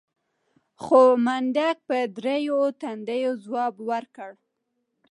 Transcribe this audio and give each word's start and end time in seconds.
خو 0.81 1.01
منډک 1.25 1.77
په 1.87 1.97
تريو 2.15 2.59
تندي 2.81 3.23
ځواب 3.43 3.73
ورکړ. 3.89 4.31